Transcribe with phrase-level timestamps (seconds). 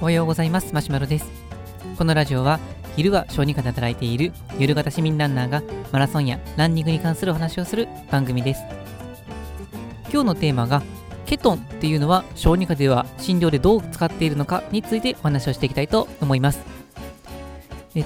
[0.00, 0.72] おはようございます。
[0.72, 1.26] マシュマロです。
[1.98, 2.58] このラジオは
[2.96, 5.62] 昼は小児科で働いている夜型市民ランナーが
[5.92, 8.62] マラソンやランニングに関するお話をする番組です。
[10.10, 10.82] 今日のテーマが
[11.26, 16.60] ケトンっていうのは小児科では診療でどう使っているのかについてお話をしていきたいと思います。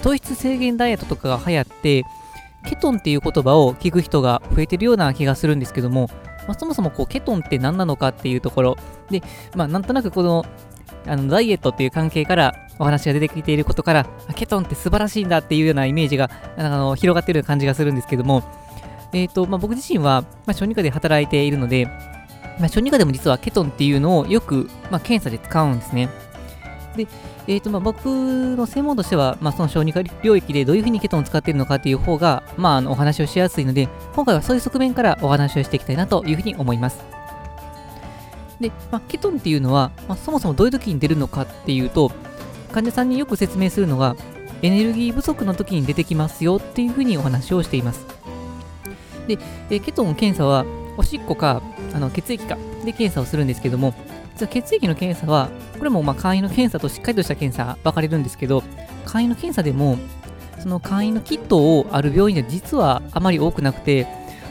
[0.03, 2.05] 糖質制限ダイエットとかが流行って
[2.69, 6.11] ケトンっていう言葉を聞く人が増えてるような気がするんですけども、
[6.47, 8.77] まあ、そもそもこうケトンって何なのかっていうところ
[9.11, 9.23] で、
[9.55, 10.45] まあ、なんとなくこの
[11.07, 18.43] あのダイエットっていう関係からお話が出てきていることからケトンって素晴らしいんだっていうようなイメージがあの広がってる感じがするんですけども、
[19.13, 21.87] えーとまあ、僕自身は、まあ、小児科で働いているので、
[22.59, 26.09] まあ、小児科でも実はケトンっていうのをよく、まあ、検査で使うんですね。
[26.97, 27.07] で、
[27.47, 36.99] えーとまあ、僕の専門としては、まあ、その小児科領域でどういうふうにケトンを使っているのかっていう方が、まあ、あのお話をしやすいので、今回はそういう側面からお話をしていきたいなというふうに思います。
[38.61, 42.11] で、まあ、ケトンっていうのは、まあ、そもそもどういう時に出るのかっていうと、
[42.73, 44.17] 患者さんによく説明するのが、
[44.63, 48.07] エネルギー不足の時に出てきますよっていうふうにお話をしています。
[49.29, 49.39] で、
[49.71, 50.65] えケトン検査は、
[50.97, 53.95] おしっこかあの血液かで検査をするんですけども、
[54.37, 55.49] 実は血液の検査は、
[55.79, 58.63] これもまあ簡易の検査としっかりとした検査分かれるんですけど、
[59.07, 59.97] 簡易の検査でも、
[60.59, 64.07] その簡易のキットをある病院では実はあまり多くなくて、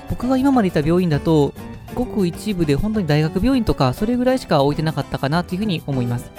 [0.09, 1.53] 僕が今までいた病院だと、
[1.93, 6.31] ごく一部で本当に大学病院とかそれぐらいしか置いてなかったかなというふうに思います。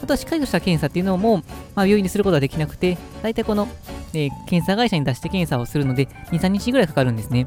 [0.00, 1.38] あとはしっかりとした検査っていうのも、
[1.74, 3.66] まあ、病院にすることはできなくて、大体この、
[4.12, 7.46] えー、検査会社に出して検査をするので、2、3日ぐらいかかるんですね。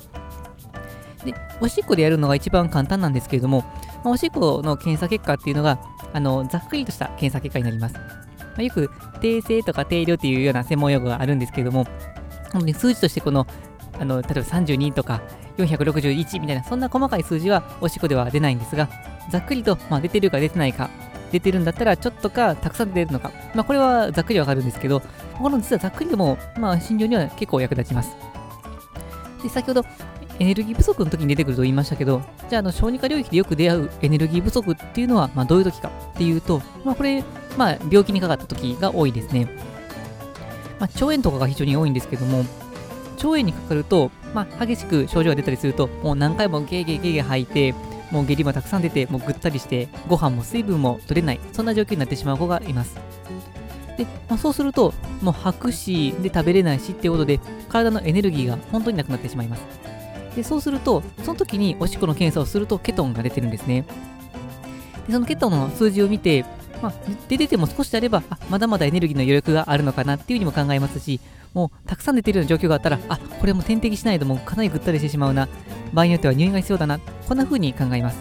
[1.23, 3.63] で、おしっこでやるのが一番簡単なんですけれども、
[4.07, 5.79] まあ、おしっこの検査結果っていうのが、
[6.13, 7.95] あの、ざっくりとした検査結果になります。
[7.95, 8.01] ま
[8.59, 11.83] あ、よく、定性とか定量っていうような専門用語があるんですけれども、
[12.53, 13.45] 本当に数字としてこの、
[13.99, 15.21] あの、例えば32とか
[15.57, 18.87] 461みたいな、そんな細かい数字はおしっこでは出ないんですが、
[19.29, 20.89] ざっくりと、まあ、出てるか出てないか、
[21.33, 25.01] 出てるんだったらちょっとかたくさん出るのか、まあ、これはざっくりわかるんですけど、
[25.37, 28.15] この実はざっくりでも、まあ、診療には結構役立ちます。
[29.43, 29.83] で、先ほど、
[30.39, 37.23] エネルギー不足の時に出てくると言いましたけど、じゃあ、あの小児科領域でよく出会うエネルギー不足っていうのは、まあ、どういう時かっていうと、まあ、これ、
[37.57, 39.47] まあ、病気にかかった時が多いですね。
[40.79, 42.39] まあ、腸炎とかが非常に多いんですけども、
[43.17, 47.73] 腸炎にかかると、まあ、激しく症状が出たりすると、もう何回もゲーゲーゲーゲー吐いて、
[48.11, 52.95] もう下痢もたくさん出て、もうぐったりして、ご飯も水分も取れない、そんな状況になってしまう子がいます。
[53.97, 59.96] で、まあ、そうすると、もう吐くし、で食べれないしっていうことで、体のエネルギーが本当になくなってしまいます。
[60.35, 63.85] で、そうすると、その時におしっこの検査をするとケトンが出てるんですね。
[65.07, 66.45] で、そのケトンの数字を見て、
[66.81, 66.93] まあ、
[67.27, 71.19] 出てても少しであればあ、まだまだエネルギーの余力があるのかなっていうふうにも考えますし、
[71.53, 75.47] もうたくさん出てるような状況があったら、あ、これも点滴しないともうかなりぐったりしてしまうな、
[75.93, 78.17] 場合によっては入院が必要だな、こんな風に考えます。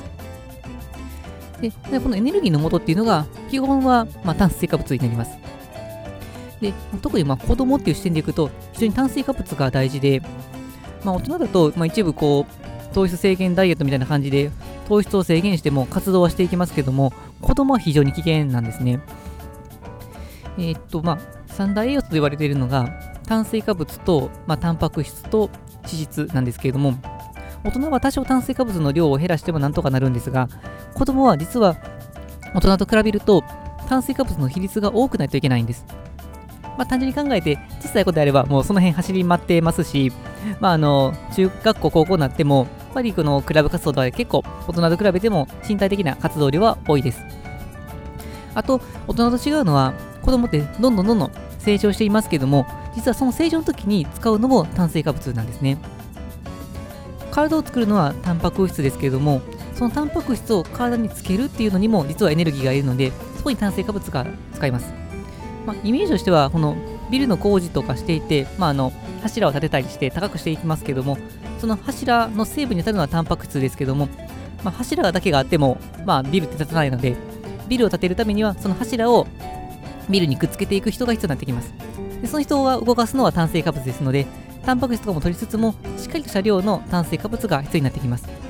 [1.60, 5.38] でこのエネルギーの元っていうのが、基本は、まあ、炭水化物になります。
[6.60, 10.22] で、特にまあ子供っていう視点でいくと、非常に炭水化物が大事で、
[11.04, 14.50] まあ、大人だと、まあ、一部こう、糖質制限ダイエットみたいな感じで、
[14.88, 19.00] 糖質を制限しても活動はしていきますけども、子供は非常に危険なんですね。
[20.58, 22.88] えー、っと、まあ、三大栄養素と言われているのが、
[23.26, 25.50] 炭水化物と、まあ、タンパク質と
[25.84, 26.94] 脂質なんですけれども、
[27.64, 30.48] 大人は多少炭水化物の量を減らしてもなんとかなるんですが、
[30.94, 31.76] 子供は実は
[32.54, 33.42] 大人と比べると
[33.88, 35.84] 炭水化物の比率が多くないといけないんです。
[36.76, 40.12] まあ、単純に考えて、小さい子であればもうその辺走り回ってますし、
[40.60, 47.20] まあ、あの中学校、高校になっても、やっぱりこのクラブ活動とは結構大人と比べても身体的な活動量は多いです。
[48.54, 49.92] あと、大人と違うのは、
[50.22, 55.78] 子供ってどんどんどんどん成長していますけども、実はその成長の時に使うのも炭水化物なんですね。
[57.30, 59.42] 体を作るのはタンパク質ですけれども、
[59.74, 65.05] そのタンパク質を体につけるっていうのにも実はエネルギーがいるので、そこに炭水化物が使います。
[65.66, 66.76] まあ、イメージとしては、この
[67.10, 71.18] ビルの工事とかしていて、まあ、あの柱を立てたりして高くしていきますけども、
[71.60, 74.08] その柱の成分に当たるのはタンパク質ですけども、
[74.62, 77.16] まあ、柱だけがあっても、まあ、ビルって建たないので、
[77.68, 79.26] ビルを建てるためには、その柱を
[80.08, 81.74] ビルにくっつけていく人が必要になってきます。
[82.22, 84.26] でその人が動かすのは炭水化物ですので、
[84.64, 88.45] タンパク質とかも取りつつも、しっかりとした量の炭水化物が必要になってきます。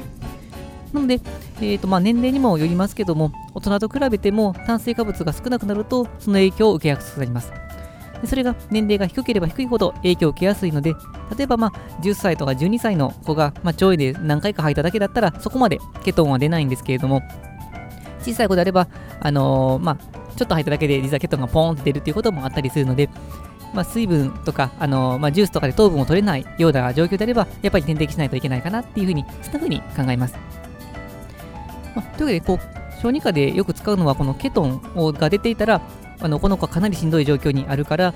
[0.92, 1.20] なので、
[1.60, 7.52] えーとまあ、年齢にもよりますけども、大人と比べても炭水化物が少なくなると、その影響を受けやすくなります。
[8.20, 10.94] でそれが年齢が低ければ低いほど影響を受けやすいので、
[11.36, 17.22] 例えばまあ10歳とか12歳の子が、まあ、腸炎で何回か吐いただけだったら、そこまでケトンは出ないんですけれども、
[18.20, 18.88] 小さい子であれば、
[19.20, 19.96] あのー、まあ、
[20.36, 23.08] ちょっと吐いただけで実はケトンがポーンって出るっていうこともあったりするので、
[23.72, 30.34] まあ、水分とか、あのまあ、ジュースとかで糖分を取れないような状況であれば、やっぱり点滴しないといけないかなっていうふうに、そんなふうに考えます。
[31.96, 34.80] まあ、というわけで、こう、小児科でよく使うのはこのケトン
[35.18, 35.80] が出ていたら
[36.18, 38.14] あのこの子はかなりしんどい状況にあるから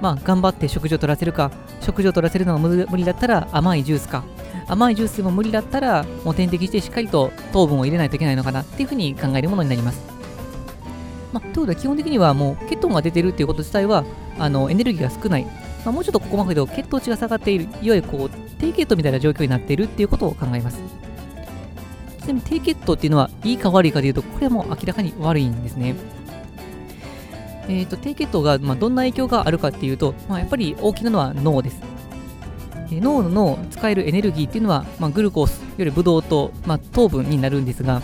[0.00, 1.50] まあ頑張って食事を取らせるか
[1.80, 4.24] 食事を取らせるのが無理だったら甘いジュースか。
[4.66, 10.00] 甘いジュースでも無理だったらもう点滴してしっかりと糖分を入れないといけないのかなっていうふうに考えるものになります。
[11.34, 14.04] まあ、ということで基本的にはもうケトンが出てるっていうこと自体は
[14.38, 15.50] あのエネルギーが少ない、ま
[15.86, 20.80] あ、もうちょっとここまで言うと血糖値が下がっているいわゆるこう低血糖みたいな状況になっているっていうことを考えます。
[22.24, 25.94] ちなみに低血糖っていうのはいいか悪いかでいうとこれも明らかに悪いんですね
[27.66, 31.80] えーと、低血糖が、まあ、どんな影響があるかっていうと、まあ、やっぱり大きなのは脳です。
[32.90, 38.02] え脳の使えるエネルギーっていうのは、まあ、グルコースよりブドウ糖、まあ、糖分になるんですが、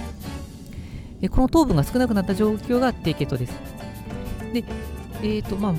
[1.21, 3.53] えこの糖分が少なくなった状況が低血糖です。
[4.55, 4.65] で、
[5.23, 5.75] えーとまあ、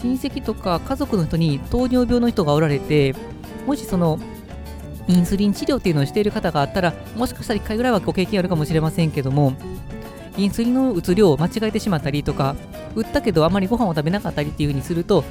[0.00, 3.14] 親戚とか家族の人に糖尿病の人がおられて、
[3.66, 4.18] もしその
[5.10, 9.54] インスリン治療っていうのをしている方があったら、もしかしたら1回ぐらいはご経験あるかもしれませんけども、
[10.36, 12.54] インスリンの打つ量を間違えてしまったりとか、
[12.94, 15.24] 打ったけどあまりご飯を食べなかったりっていう風にすると、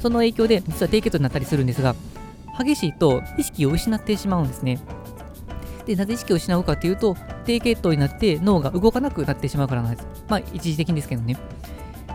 [0.00, 1.94] その影響で実は低血糖になったりするんですが、
[2.58, 4.80] 激しいと意識を失ってしまうんですね。
[5.86, 10.06] で、なぜ意識を失うかというと、低血糖になって脳が動かなくなってしまうからなんです。
[10.28, 11.36] まあ、一時的にですけどね。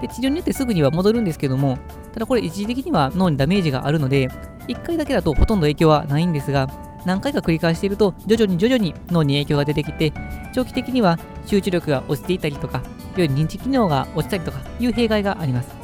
[0.01, 1.77] で、治療によってすぐには戻るんですけども、
[2.13, 4.29] ただこれ一時的には脳にダメージがあるので、
[4.67, 6.67] 1回だけだとほとんど影響はないんですが、
[7.05, 10.11] 何回か繰り返していると、徐々に徐々に脳に影響が出てきて、
[10.53, 12.79] 長期的には集中力が落ちていたりとか、
[13.15, 15.69] より認知機能が落ちたりとかいう弊害があります。
[15.69, 15.75] こ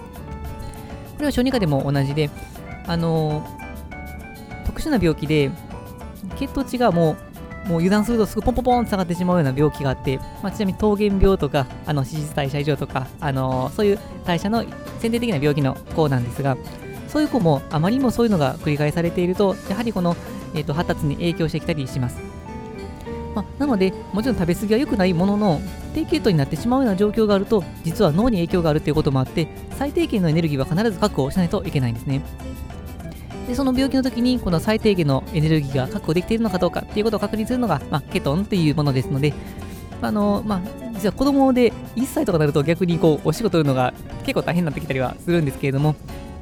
[1.20, 2.30] れは小児科でも同じで、
[2.88, 5.52] あのー、特殊な病気で、
[6.38, 7.16] 血糖値がも
[7.66, 14.64] う、もう油断するとすぐポンポポンと下がってしまうような病気があって、まあ、ちなみに桃源病とか、あの脂質代謝異常とか、あのー、そういう代謝の
[15.00, 16.58] 先天的な病気の子なんですが、
[17.08, 20.16] そういう子もあまりにもそういうのが繰り返されていると、やはりこの、
[20.54, 22.18] えーと、発達に影響してきたりします。
[23.36, 25.62] まあ、なので、もちろん食べ過ぎは良くないものの、
[25.94, 32.22] 低血糖になってしまうような状況があると、実は脳に影響があるということもあって、最低限のエネルギーは必ず確保しないといけないんですね。
[33.48, 39.34] でその病気の時に、この最低限のエネルギーが確保できているのかどうかっていうことを確認するのが、まあ、ケトンっていうものですので、
[40.02, 40.62] あのまあ、
[40.94, 43.94] 実は子供で1歳とかになると逆にこうお仕事するのが
[44.24, 45.96] 結構大変になってきたりはするんですけれども、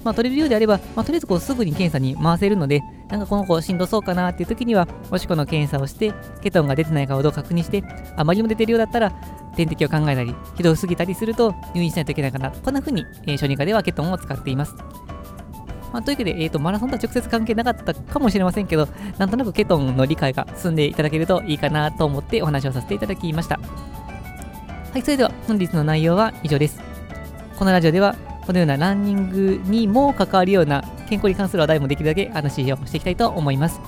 [0.03, 7.83] まあ、取れるようであれば、まあ、とりあえずこうすぐに検査に回せるので、なんかこの子しんどそうかなっていう時には、おしこの検査をして、ケトンが出てないかをどう確認して、
[8.15, 9.11] あまりにも出てるようだったら、
[9.55, 12.51] 点滴を考えたり、ひどすぎたりすると入院しないといけないかな。
[12.51, 14.75] こんな風に、えー、小児科ではケトンを使っています。
[15.91, 23.59] まあ、というわけで、えーと、マラソンとは直接関係なかったかもしれませんけど、なんとなくケトンの理解が進んでいただけるといいかなと思ってお話をさせていただきました。
[24.91, 26.79] はい、それでは本日の内容は以上です。
[27.57, 28.15] このラジオでは
[28.45, 33.81] このようなランニングにも関わるような健康に関する話題もできるだけ話をしていきたいと思います。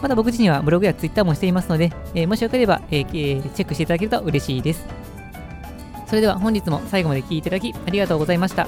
[0.00, 4.86] まだ僕自身はブログやツイッターもしていますので、えー、もしよければ、えー、チェックしていただけると嬉しいです。
[6.06, 8.66] それでは本日も最後まで聴いていただきありがとうございました。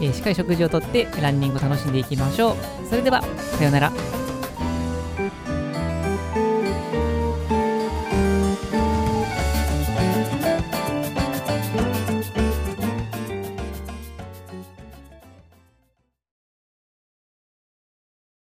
[0.00, 2.56] えー、しっかり食事をとってランニングを楽しんでいきましょう。
[2.88, 4.17] それでは、さようなら。